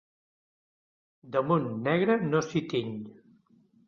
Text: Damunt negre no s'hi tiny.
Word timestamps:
Damunt 1.35 1.67
negre 1.87 2.15
no 2.31 2.41
s'hi 2.47 2.63
tiny. 2.73 2.95